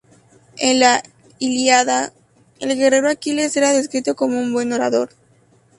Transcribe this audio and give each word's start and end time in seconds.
En 0.57 0.79
la 0.79 1.03
"Ilíada", 1.37 2.11
el 2.59 2.75
guerrero 2.75 3.07
Aquiles 3.07 3.55
era 3.55 3.71
descrito 3.71 4.15
como 4.15 4.39
un 4.39 4.51
buen 4.51 4.73
orador. 4.73 5.11